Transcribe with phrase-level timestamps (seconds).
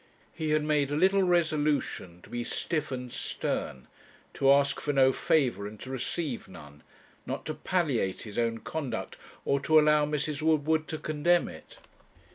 [0.33, 3.87] He had made a little resolution to be stiff and stern,
[4.33, 6.81] to ask for no favour and to receive none,
[7.27, 10.41] not to palliate his own conduct, or to allow Mrs.
[10.41, 11.77] Woodward to condemn it.